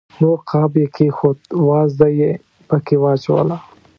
تور 0.15 0.37
قاب 0.49 0.71
یې 0.81 0.85
کېښود، 0.95 1.39
وازده 1.69 2.07
یې 2.19 2.31
پکې 2.67 2.95
واچوله. 3.01 3.57